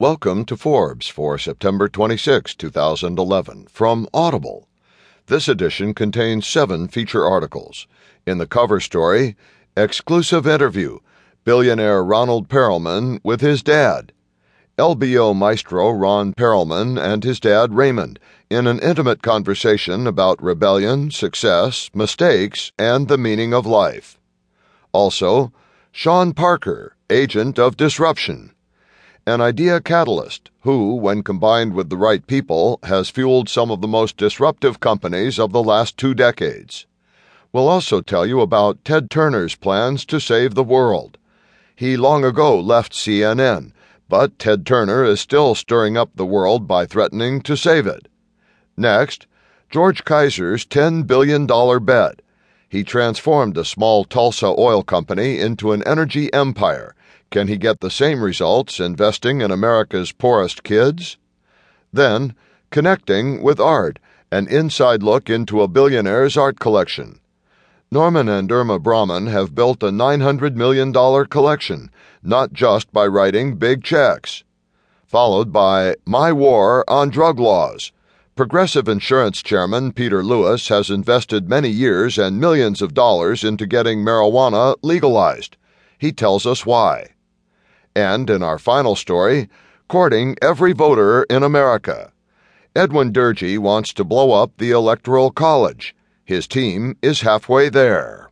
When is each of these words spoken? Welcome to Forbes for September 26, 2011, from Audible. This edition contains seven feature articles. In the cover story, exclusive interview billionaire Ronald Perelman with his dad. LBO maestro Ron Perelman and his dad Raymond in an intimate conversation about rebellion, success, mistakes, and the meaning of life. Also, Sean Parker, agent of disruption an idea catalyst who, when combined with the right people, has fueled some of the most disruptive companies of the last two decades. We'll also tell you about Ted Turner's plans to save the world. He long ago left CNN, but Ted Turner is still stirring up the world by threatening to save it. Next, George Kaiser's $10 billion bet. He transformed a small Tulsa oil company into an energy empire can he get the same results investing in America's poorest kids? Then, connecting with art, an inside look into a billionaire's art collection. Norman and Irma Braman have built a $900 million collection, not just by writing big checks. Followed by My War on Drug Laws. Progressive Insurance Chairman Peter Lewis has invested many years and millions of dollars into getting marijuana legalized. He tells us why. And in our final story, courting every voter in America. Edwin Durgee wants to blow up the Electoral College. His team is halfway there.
Welcome 0.00 0.46
to 0.46 0.56
Forbes 0.56 1.08
for 1.08 1.36
September 1.36 1.86
26, 1.86 2.54
2011, 2.54 3.66
from 3.66 4.08
Audible. 4.14 4.66
This 5.26 5.46
edition 5.46 5.92
contains 5.92 6.46
seven 6.46 6.88
feature 6.88 7.26
articles. 7.26 7.86
In 8.26 8.38
the 8.38 8.46
cover 8.46 8.80
story, 8.80 9.36
exclusive 9.76 10.46
interview 10.46 11.00
billionaire 11.44 12.02
Ronald 12.02 12.48
Perelman 12.48 13.20
with 13.22 13.42
his 13.42 13.62
dad. 13.62 14.12
LBO 14.78 15.36
maestro 15.36 15.90
Ron 15.90 16.32
Perelman 16.32 16.98
and 16.98 17.22
his 17.22 17.38
dad 17.38 17.74
Raymond 17.74 18.18
in 18.48 18.66
an 18.66 18.78
intimate 18.78 19.20
conversation 19.20 20.06
about 20.06 20.42
rebellion, 20.42 21.10
success, 21.10 21.90
mistakes, 21.92 22.72
and 22.78 23.06
the 23.06 23.18
meaning 23.18 23.52
of 23.52 23.66
life. 23.66 24.18
Also, 24.92 25.52
Sean 25.92 26.32
Parker, 26.32 26.96
agent 27.10 27.58
of 27.58 27.76
disruption 27.76 28.54
an 29.26 29.40
idea 29.40 29.80
catalyst 29.80 30.50
who, 30.60 30.94
when 30.94 31.22
combined 31.22 31.74
with 31.74 31.90
the 31.90 31.96
right 31.96 32.26
people, 32.26 32.78
has 32.84 33.10
fueled 33.10 33.48
some 33.48 33.70
of 33.70 33.80
the 33.80 33.88
most 33.88 34.16
disruptive 34.16 34.80
companies 34.80 35.38
of 35.38 35.52
the 35.52 35.62
last 35.62 35.96
two 35.96 36.14
decades. 36.14 36.86
We'll 37.52 37.68
also 37.68 38.00
tell 38.00 38.24
you 38.26 38.40
about 38.40 38.84
Ted 38.84 39.10
Turner's 39.10 39.54
plans 39.54 40.04
to 40.06 40.20
save 40.20 40.54
the 40.54 40.64
world. 40.64 41.18
He 41.74 41.96
long 41.96 42.24
ago 42.24 42.58
left 42.58 42.92
CNN, 42.92 43.72
but 44.08 44.38
Ted 44.38 44.64
Turner 44.66 45.04
is 45.04 45.20
still 45.20 45.54
stirring 45.54 45.96
up 45.96 46.10
the 46.14 46.26
world 46.26 46.66
by 46.66 46.86
threatening 46.86 47.40
to 47.42 47.56
save 47.56 47.86
it. 47.86 48.08
Next, 48.76 49.26
George 49.70 50.04
Kaiser's 50.04 50.66
$10 50.66 51.06
billion 51.06 51.46
bet. 51.84 52.22
He 52.68 52.84
transformed 52.84 53.56
a 53.56 53.64
small 53.64 54.04
Tulsa 54.04 54.54
oil 54.58 54.82
company 54.82 55.38
into 55.38 55.72
an 55.72 55.82
energy 55.84 56.32
empire 56.32 56.94
can 57.30 57.46
he 57.46 57.56
get 57.56 57.80
the 57.80 57.90
same 57.90 58.22
results 58.22 58.80
investing 58.80 59.40
in 59.40 59.52
America's 59.52 60.10
poorest 60.10 60.64
kids? 60.64 61.16
Then, 61.92 62.34
connecting 62.70 63.42
with 63.42 63.60
art, 63.60 63.98
an 64.32 64.48
inside 64.48 65.02
look 65.02 65.30
into 65.30 65.62
a 65.62 65.68
billionaire's 65.68 66.36
art 66.36 66.58
collection. 66.58 67.20
Norman 67.92 68.28
and 68.28 68.50
Irma 68.50 68.78
Braman 68.78 69.28
have 69.28 69.54
built 69.54 69.82
a 69.82 69.90
$900 69.90 70.54
million 70.54 70.92
collection, 71.26 71.90
not 72.22 72.52
just 72.52 72.92
by 72.92 73.06
writing 73.06 73.56
big 73.56 73.82
checks. 73.82 74.44
Followed 75.06 75.52
by 75.52 75.96
My 76.04 76.32
War 76.32 76.84
on 76.88 77.10
Drug 77.10 77.40
Laws. 77.40 77.90
Progressive 78.36 78.88
Insurance 78.88 79.42
Chairman 79.42 79.92
Peter 79.92 80.22
Lewis 80.22 80.68
has 80.68 80.88
invested 80.88 81.48
many 81.48 81.68
years 81.68 82.16
and 82.16 82.40
millions 82.40 82.80
of 82.80 82.94
dollars 82.94 83.42
into 83.42 83.66
getting 83.66 84.04
marijuana 84.04 84.76
legalized. 84.82 85.56
He 85.98 86.12
tells 86.12 86.46
us 86.46 86.64
why. 86.64 87.08
And 88.00 88.30
in 88.30 88.42
our 88.42 88.58
final 88.58 88.96
story, 88.96 89.50
courting 89.86 90.34
every 90.40 90.72
voter 90.72 91.24
in 91.24 91.42
America. 91.42 92.12
Edwin 92.74 93.12
Durgee 93.12 93.58
wants 93.58 93.92
to 93.92 94.04
blow 94.04 94.32
up 94.32 94.52
the 94.56 94.70
Electoral 94.70 95.30
College. 95.30 95.94
His 96.24 96.48
team 96.48 96.96
is 97.02 97.20
halfway 97.20 97.68
there. 97.68 98.29